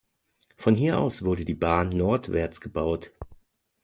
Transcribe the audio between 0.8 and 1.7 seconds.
aus wurde die